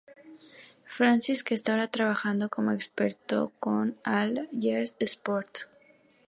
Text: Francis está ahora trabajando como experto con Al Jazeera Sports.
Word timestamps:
Francis 0.95 1.43
está 1.47 1.67
ahora 1.73 1.87
trabajando 1.97 2.49
como 2.49 2.71
experto 2.71 3.53
con 3.59 3.95
Al 4.03 4.49
Jazeera 4.51 4.95
Sports. 5.01 5.67